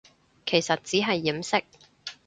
[0.47, 1.61] 其實只係掩飾